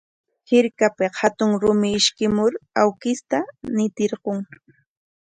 Hirkapik 0.51 1.17
hatun 1.21 1.51
rumi 1.61 1.89
ishkimur 1.99 2.51
awkishta 2.83 3.37
ñitirqun. 3.77 4.39